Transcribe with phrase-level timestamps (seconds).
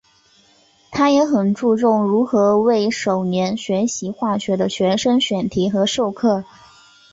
[0.89, 6.43] 他也很注重如何为首年学习化学的学生选题和授课。